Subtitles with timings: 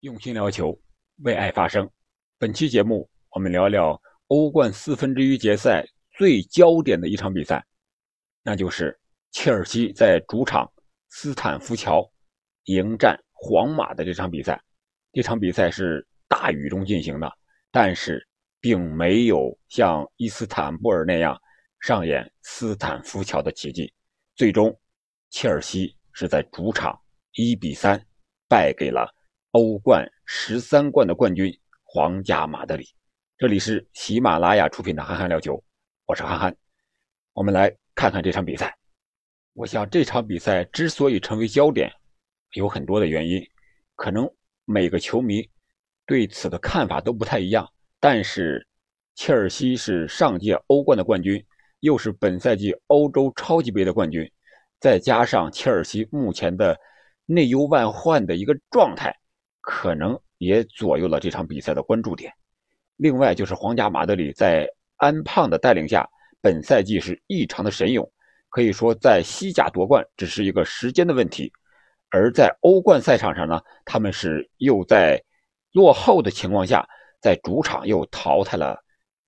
[0.00, 0.80] 用心聊球，
[1.24, 1.90] 为爱发声。
[2.38, 5.84] 本期节目，我们聊聊欧冠四分之一决赛
[6.16, 7.66] 最焦点的一场比赛，
[8.44, 8.96] 那就是
[9.32, 10.70] 切尔西在主场
[11.08, 12.08] 斯坦福桥
[12.66, 14.62] 迎战皇马的这场比赛。
[15.12, 17.28] 这场比赛是大雨中进行的，
[17.72, 18.24] 但是
[18.60, 21.36] 并没有像伊斯坦布尔那样
[21.80, 23.92] 上演斯坦福桥的奇迹。
[24.36, 24.72] 最终，
[25.30, 26.96] 切尔西是在主场
[27.32, 28.00] 一比三
[28.48, 29.12] 败给了。
[29.52, 31.50] 欧冠十三冠的冠军
[31.82, 32.86] 皇家马德里，
[33.38, 35.54] 这里是喜马拉雅出品的《憨憨聊球》，
[36.04, 36.54] 我是憨憨。
[37.32, 38.76] 我们来看看这场比赛。
[39.54, 41.90] 我想这场比赛之所以成为焦点，
[42.52, 43.42] 有很多的原因，
[43.94, 44.30] 可能
[44.66, 45.48] 每个球迷
[46.04, 47.66] 对此的看法都不太一样。
[47.98, 48.68] 但是，
[49.14, 51.42] 切尔西是上届欧冠的冠军，
[51.80, 54.30] 又是本赛季欧洲超级杯的冠军，
[54.78, 56.78] 再加上切尔西目前的
[57.24, 59.10] 内忧外患的一个状态。
[59.68, 62.32] 可能也左右了这场比赛的关注点。
[62.96, 66.08] 另外，就是皇家马德里在安胖的带领下，
[66.40, 68.10] 本赛季是异常的神勇，
[68.48, 71.52] 可以说在西甲夺冠只是一个时间的问题。
[72.08, 75.22] 而在欧冠赛场上呢，他们是又在
[75.72, 76.82] 落后的情况下，
[77.20, 78.82] 在主场又淘汰了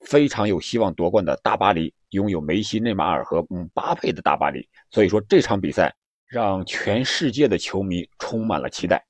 [0.00, 4.68] 非常有希望夺冠的大巴黎，拥有梅西、内马尔和姆巴佩的大巴黎。
[4.90, 5.96] 所以说，这场比赛
[6.26, 9.02] 让全世界的球迷充满了期待。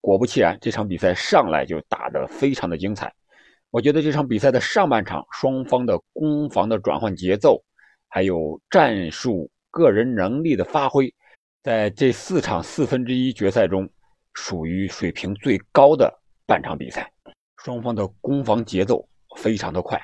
[0.00, 3.12] 果不其然，这场比赛上来就打得非常的精彩。
[3.70, 7.62] 我觉得这场比赛的上半场，双方的攻防的转换节奏，
[8.08, 11.12] 还有战术、个人能力的发挥，
[11.62, 13.88] 在这四场四分之一决赛中，
[14.32, 16.10] 属于水平最高的
[16.46, 17.12] 半场比赛。
[17.58, 20.00] 双方的攻防节奏非常的快，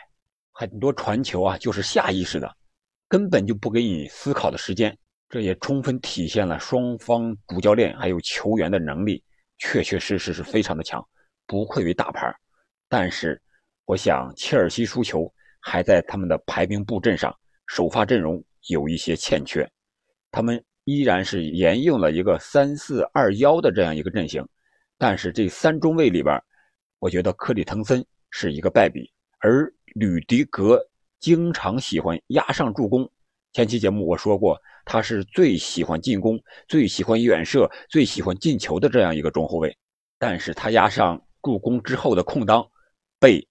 [0.53, 2.53] 很多传球啊就是下意识的，
[3.09, 4.95] 根本就不给你思考的时间。
[5.31, 9.23] 这也充分体现了双方主教练还有球员的能力。
[9.59, 11.07] 确确实实是非常的强，
[11.47, 12.35] 不愧为大牌。
[12.89, 13.41] 但是，
[13.85, 17.35] 我想切尔西输球还在他们的排兵布阵上，
[17.67, 19.69] 首发阵容有一些欠缺。
[20.31, 24.47] 他们依然是沿用了一个三四二幺的这样一个阵型，
[24.99, 26.39] 但是这三中卫里边，
[26.99, 30.85] 我觉得克里滕森是一个败笔，而吕迪格
[31.21, 33.11] 经常喜欢压上助攻。
[33.55, 34.61] 前期节目我说过。
[34.87, 36.39] 他是最喜欢进攻、
[36.69, 39.75] 最喜欢远射、最喜欢进球的这样一个中后卫，
[40.19, 42.63] 但是他压上助攻之后的空当，
[43.19, 43.49] 被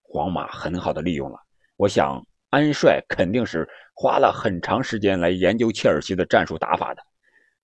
[0.00, 1.38] 皇马很好的利用了。
[1.76, 7.02] 我想安帅肯定是花了很长时间来研究切尔西的战术打法的，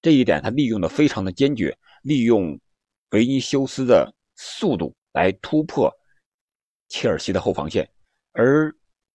[0.02, 2.60] 这一点他利用的非常的坚决，利用
[3.12, 5.90] 维尼修斯的速度来突破
[6.88, 7.88] 切尔西的后防线，
[8.32, 8.70] 而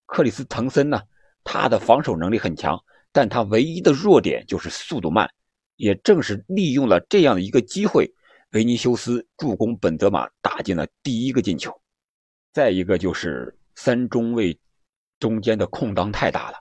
[0.08, 1.00] 克里斯滕森呢，
[1.44, 2.80] 他的防守能力很强。
[3.14, 5.30] 但他唯一的弱点就是速度慢，
[5.76, 8.10] 也正是利用了这样的一个机会，
[8.52, 11.78] 维尼修斯助攻本泽马打进了第一个进球。
[12.54, 14.58] 再一个就是三中卫
[15.20, 16.58] 中间的空当太大了，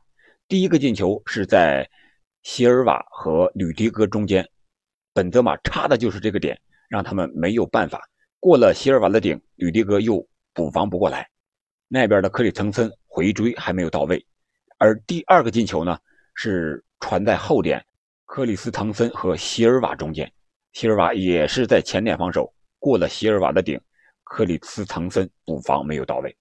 [0.49, 1.89] 第一个进球是在
[2.43, 4.45] 席尔瓦和吕迪格中间，
[5.13, 8.01] 本泽马插的就是这个点，让他们没有办法
[8.41, 11.29] 过了席尔瓦的顶，吕迪格又补防不过来，
[11.87, 14.27] 那边的克里滕森回追还没有到位，
[14.81, 15.99] 而第二个进球呢？
[16.35, 17.85] 是传在后点，
[18.25, 20.33] 克里斯滕森和席尔瓦中间，
[20.73, 23.79] 席尔瓦也是在前点防守，过了席尔瓦的顶，
[24.25, 26.35] 克里斯滕森补防没有到位。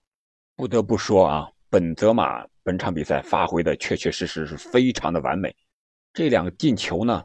[0.56, 5.54] 不得不说啊，本泽马本场比赛发挥的确确实实是非常的完美。
[6.14, 7.22] 这两个进球呢，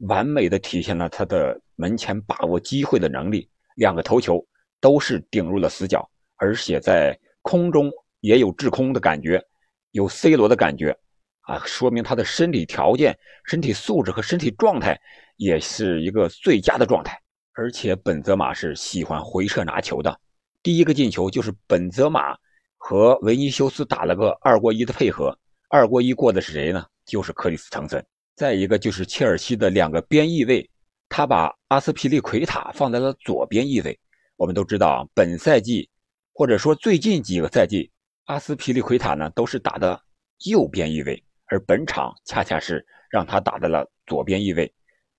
[0.00, 3.48] 完美的体现了他的门前把握机会的能力。
[3.76, 4.46] 两个头球
[4.82, 7.90] 都是顶入了死角，而且在空中
[8.20, 9.42] 也有制空的感觉，
[9.90, 10.96] 有 C 罗的感觉。
[11.40, 15.00] 啊，说明他的身体条件、身体素质和身体状态
[15.36, 17.18] 也是一个最佳的状态。
[17.54, 20.20] 而且本泽马是喜欢回撤拿球的。
[20.62, 22.36] 第一个进球就是本泽马
[22.76, 25.36] 和维尼修斯打了个二过一的配合，
[25.70, 26.84] 二过一过的是谁呢？
[27.06, 28.04] 就是克里斯滕森。
[28.36, 30.70] 再一个就是切尔西的两个边翼位，
[31.08, 33.98] 他把阿斯皮利奎塔放在了左边翼位。
[34.36, 35.88] 我们都知道，本赛季
[36.32, 37.90] 或者说最近几个赛季，
[38.28, 40.00] 阿斯皮利奎塔呢都是打的
[40.46, 41.22] 右边翼位。
[41.50, 44.70] 而本场恰恰是让他打在了左边翼位，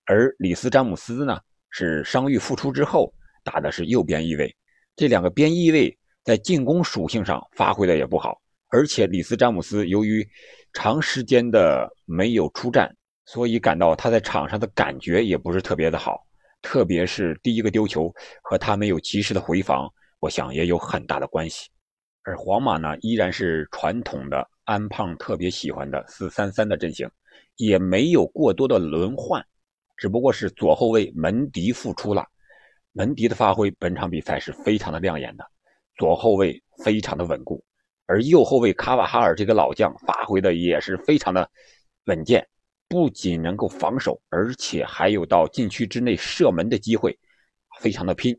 [0.04, 1.40] 而里斯詹姆斯呢
[1.70, 3.12] 是伤愈复出之后
[3.42, 4.56] 打的是右边翼位。
[4.94, 10.24] 这两个边翼位在进攻属性上发挥的也不好，而且里斯詹姆斯由于
[10.72, 12.88] 长时间的没有出战，
[13.26, 16.24] 所以感到他在场上的感觉也不是特别的好。
[16.62, 18.08] 特别是第一个丢球
[18.44, 21.68] 和他没有及时的回防，我想也有很大的关系。
[22.22, 24.48] 而皇马呢，依然是传统的。
[24.64, 27.10] 安胖特别喜欢的四三三的阵型，
[27.56, 29.44] 也没有过多的轮换，
[29.96, 32.24] 只不过是左后卫门迪复出了，
[32.92, 35.44] 门迪的发挥本场比赛是非常的亮眼的，
[35.96, 37.64] 左后卫非常的稳固，
[38.06, 41.50] 而右后卫卡瓦哈尔这个老将发挥的也是非常的
[42.04, 42.46] 稳健，
[42.86, 47.18] 不仅能够防守，而且还有到禁区之内射门的机会，
[47.80, 48.38] 非常的拼。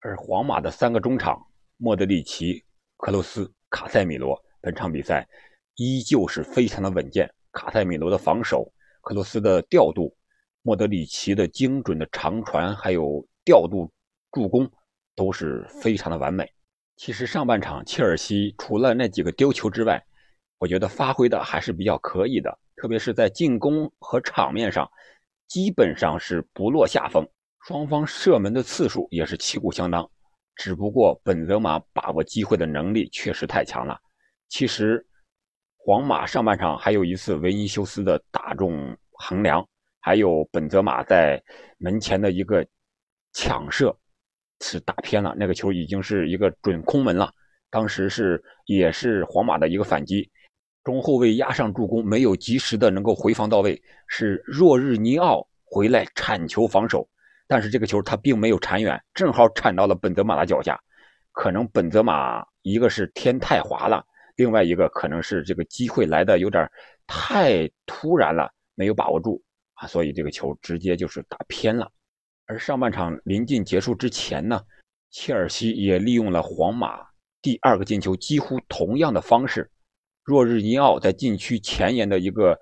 [0.00, 1.40] 而皇马的三个中场
[1.76, 2.64] 莫德里奇、
[2.98, 5.26] 克罗斯、卡塞米罗，本场比赛
[5.76, 7.32] 依旧是非常的稳健。
[7.52, 10.14] 卡塞米罗的防守，克罗斯的调度，
[10.62, 13.90] 莫德里奇的精准的长传，还有调度
[14.32, 14.70] 助攻，
[15.14, 16.52] 都是非常的完美。
[16.96, 20.04] 其实上半场切尔西除了那几个丢球之外，
[20.58, 24.90] 我觉得发挥的还是比较可以的，特别是在进攻和场面上，
[25.46, 27.24] 基本上是不落下风。
[27.62, 30.10] 双方射门的次数也是旗鼓相当，
[30.58, 33.98] 只不过本泽马把握机会的能力确实太强了。
[34.50, 35.02] 其实。
[35.80, 39.66] 皇马上半场还有一次维尼修斯的打中横梁，
[40.00, 41.42] 还有本泽马在
[41.78, 42.62] 门前的一个
[43.32, 43.96] 抢射
[44.60, 47.32] 是打偏了，那个球已经是一个准空门了。
[47.70, 50.30] 当时是也是皇马的一个反击，
[50.84, 57.08] 中后卫压上助攻，没有及时的能够回防到位，是若日尼奥回来铲球防守，
[57.48, 60.78] 但是这个球他并没有铲远，正好铲到了本泽马的脚下，
[61.32, 64.04] 可能本泽马一个是天太滑了。
[64.36, 66.70] 另外一个可能是这个机会来的有点
[67.08, 69.42] 太突然了，没有把握住
[69.74, 71.90] 啊，所以这个球直接就是打偏了。
[72.46, 74.62] 而上半场临近结束之前呢，
[75.10, 77.00] 切尔西也利用了皇马
[77.42, 79.70] 第二个进球几乎同样的方式，
[80.22, 82.56] 若日尼奥在禁区前沿的一个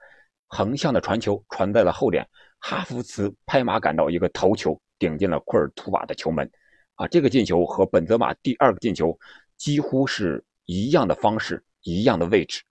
[0.46, 2.26] 横向的传球传在了后点，
[2.58, 6.50] 哈弗茨拍马赶到一个头球顶进了库尔图瓦的球门，
[6.94, 9.18] 啊，这个进球和本泽马第二个进球
[9.56, 11.62] 几乎是一样的方式。
[11.88, 12.64] 一样的位置，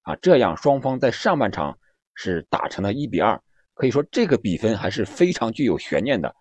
[0.00, 1.78] 啊，这样双方在上半场
[2.14, 3.38] 是打成了一比二，
[3.74, 6.34] 可以说这个比分还是非常具有悬念的，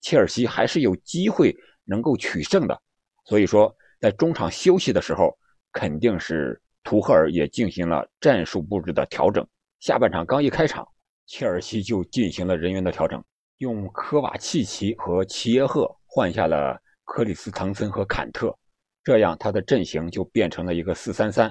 [0.00, 1.52] 切尔西还是有机会
[1.84, 2.82] 能够取胜的。
[3.24, 5.36] 所以说，在中场休息的时候，
[5.72, 9.44] 肯定是图赫尔也进行了战术布置的调整。
[9.80, 10.86] 下半场刚一开场，
[11.26, 13.22] 切尔西就进行了人员的调整，
[13.58, 18.56] 用科瓦契奇和齐耶赫换下了克里斯滕森和坎特，
[19.02, 21.48] 这样他的阵型就变成了一个四三三。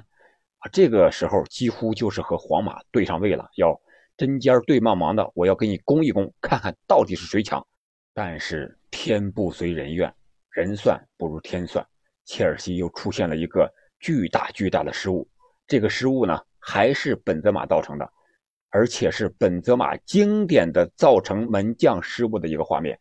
[0.60, 3.80] 啊，这个时候几乎就是和皇马对上位了，要
[4.16, 7.66] 针尖对麦芒的，我要给你攻一攻，看看到底是谁强。
[8.14, 10.14] 但是天不随人愿，
[10.52, 11.84] 人算不如天算，
[12.26, 13.68] 切尔西又出现了一个
[14.00, 15.28] 巨大巨大的失误。
[15.66, 18.08] 这个失误呢，还是本泽马造成的，
[18.72, 23.00] 而且是本泽马经典的造成门将失误的一个画面。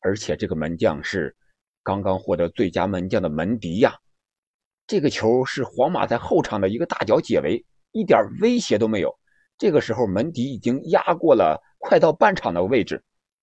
[0.00, 1.34] 而且这个门将是
[1.82, 3.96] 刚刚获得最佳门将的门迪呀。
[4.86, 9.12] 这个球是皇马在后场的一个大脚解围，一点威胁都没有。
[9.58, 13.02] 这个时候门迪已经压过了快到半场的位置，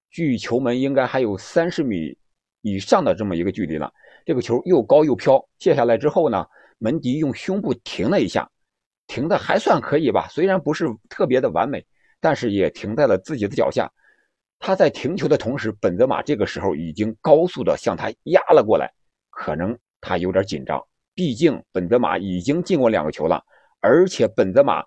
[0.09, 2.17] 距球门应该还有三十米
[2.61, 3.91] 以上的这么一个距离了。
[4.25, 6.45] 这个球又高又飘，卸下来之后呢，
[6.77, 8.49] 门迪用胸部停了一下，
[9.07, 11.85] 停的还算可以吧，虽然不是特别的完美，
[12.19, 13.91] 但是也停在了自己的脚下。
[14.59, 18.89] 他在停球的同时，本泽马这个时候已经高速的向他压了过来，
[19.29, 20.81] 可能他有点紧张。
[21.13, 23.44] 毕竟本泽马已经进过两个球了，
[23.81, 24.83] 而且本泽马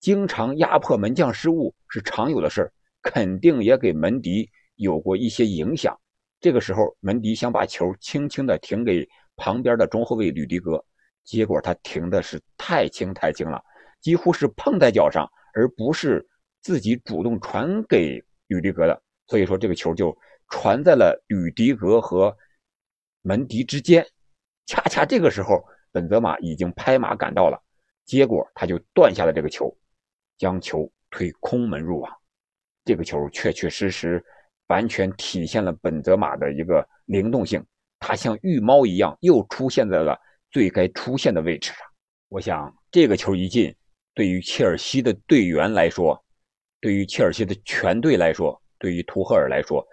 [0.00, 2.68] 经常压迫门将失误是常有的事
[3.00, 5.96] 肯定也给门迪有过一些影响。
[6.40, 10.84] 这个时候，门迪想把球轻轻的停给旁边的中后卫吕迪格，
[11.24, 13.62] 结果他停的是太轻太轻了，
[14.00, 16.26] 几乎是碰在脚上，而不是
[16.60, 19.02] 自己主动传给吕迪格的。
[19.26, 20.16] 所以说，这个球就
[20.48, 22.36] 传在了吕迪格和
[23.22, 24.04] 门迪之间。
[24.66, 27.60] 恰恰这个时候，本泽马已经拍马赶到了，
[28.04, 29.74] 结果他就断下了这个球，
[30.38, 32.12] 将球推空门入网。
[32.84, 34.22] 这个球确确实实
[34.66, 37.64] 完全体现了本泽马的一个灵动性，
[37.98, 40.18] 他像御猫一样又出现在了
[40.52, 41.78] 最该出现的位置上。
[42.28, 43.74] 我想这个球一进，
[44.14, 46.22] 对于切尔西的队员来说，
[46.80, 49.84] 对于切尔西的全队来说，对于图赫尔来说，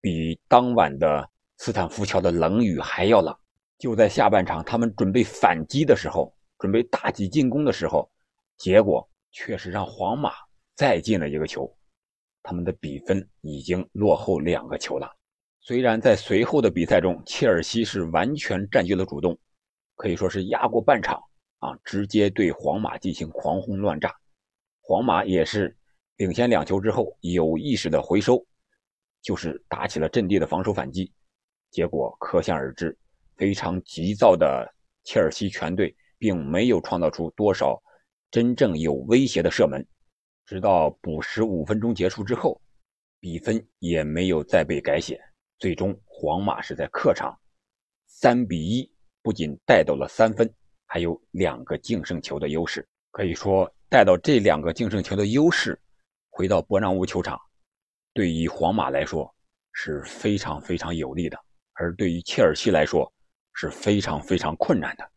[0.00, 1.26] 比当晚的
[1.58, 3.34] 斯坦福桥的冷雨还要冷。
[3.78, 8.10] 就在下半场，他们准备反击的时候，准备大举进攻的时候，
[8.56, 10.32] 结果却是让皇马
[10.74, 11.76] 再进了一个球，
[12.42, 15.10] 他们的比分已经落后两个球了。
[15.60, 19.36] 虽然在随后的比赛中，切尔西是完全占据了主动，
[19.96, 21.22] 可以说是压过半场
[21.58, 24.14] 啊，直接对皇马进行狂轰乱炸。
[24.80, 25.76] 皇马也是
[26.16, 28.44] 领先两球之后有意识的回收，
[29.22, 31.12] 就是打起了阵地的防守反击，
[31.70, 32.96] 结果可想而知。
[33.36, 34.72] 非常急躁的
[35.02, 37.82] 切尔西全队并没有创造出多少
[38.30, 39.84] 真正有威胁的射门，
[40.46, 42.60] 直到补时五分钟结束之后，
[43.18, 45.20] 比分也没有再被改写。
[45.58, 47.36] 最终皇马是在客场
[48.06, 48.93] 三比一，
[49.24, 50.48] 不仅带到了三分，
[50.84, 52.86] 还有两个净胜球的优势。
[53.10, 55.80] 可以说，带到这两个净胜球的优势，
[56.28, 57.40] 回到伯纳乌球场，
[58.12, 59.34] 对于皇马来说
[59.72, 61.38] 是非常非常有利的，
[61.72, 63.10] 而对于切尔西来说
[63.54, 65.10] 是非常非常困难的。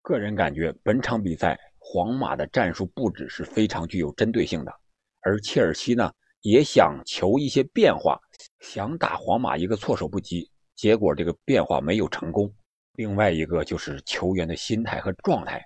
[0.00, 4.72] 个人感觉，本场比赛皇马的战术布置是非常具有针对性的，
[5.20, 6.10] 而切尔西呢？
[6.40, 8.18] 也想求一些变化，
[8.60, 12.50] 想打皇马一个措手不及，结果这个变化没有成功。
[12.94, 15.64] 另外一个就是球员的心态和状态，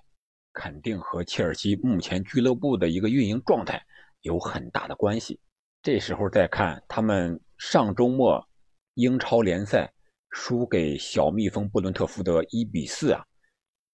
[0.52, 3.82] 肯定和切尔西目前俱乐部的一个运营状态
[4.20, 5.40] 有很大的关系。
[5.82, 8.46] 这时候再看他们上周末
[8.94, 9.92] 英超联赛
[10.30, 13.24] 输给小蜜蜂布伦特福德一比四啊，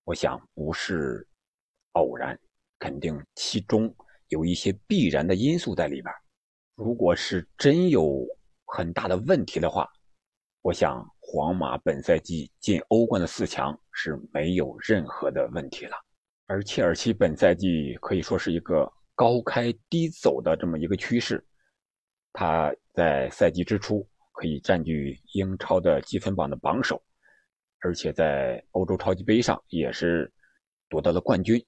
[0.05, 1.27] 我想不是
[1.93, 2.39] 偶然，
[2.79, 3.93] 肯定其中
[4.29, 6.15] 有一些必然的因素在里边。
[6.75, 8.25] 如果是真有
[8.67, 9.89] 很大的问题的话，
[10.63, 15.97] 我想皇马本赛季进欧冠的四强是没有任何的问题了。
[16.47, 21.47] 而切尔西本赛季可以说是一个高开低走的这么一个趋势，
[22.33, 27.01] 他在赛季之初可以占据英超的积分榜的榜首，
[27.83, 30.29] 而且在欧洲超级杯上也是
[30.89, 31.65] 夺得了冠军，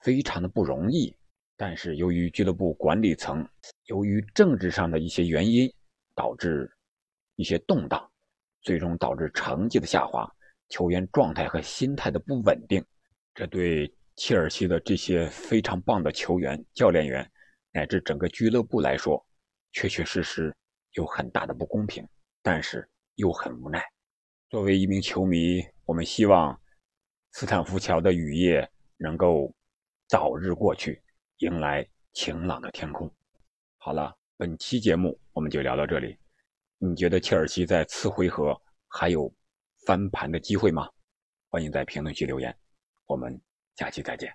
[0.00, 1.14] 非常的不容易。
[1.58, 3.46] 但是由于俱乐部管理层
[3.84, 5.70] 由于政治上的一些原因，
[6.14, 6.72] 导致
[7.36, 8.10] 一些动荡，
[8.62, 10.30] 最终导致成绩的下滑，
[10.68, 12.84] 球员状态和心态的不稳定，
[13.34, 17.30] 这对切尔西的这些非常棒的球员、教练员
[17.72, 19.24] 乃至整个俱乐部来说，
[19.72, 20.54] 确确实实
[20.92, 22.06] 有很大的不公平，
[22.42, 23.82] 但是又很无奈。
[24.48, 26.58] 作为一名球迷，我们希望
[27.32, 29.54] 斯坦福桥的雨夜能够
[30.08, 31.00] 早日过去。
[31.38, 33.08] 迎来晴朗的天空。
[33.76, 36.18] 好了，本期节目我们就聊到这里。
[36.78, 38.56] 你觉得切尔西在次回合
[38.86, 39.32] 还有
[39.84, 40.88] 翻盘的机会吗？
[41.48, 42.56] 欢迎在评论区留言。
[43.06, 43.40] 我们
[43.76, 44.32] 下期再见。